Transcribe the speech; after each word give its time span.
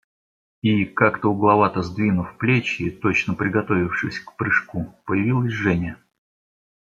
И, 0.63 0.83
как-то 0.85 1.29
угловато 1.31 1.83
сдвинув 1.83 2.35
плечи, 2.39 2.89
точно 2.89 3.35
приготовившись 3.35 4.19
к 4.21 4.35
прыжку, 4.35 4.95
появилась 5.05 5.53
Женя. 5.53 5.99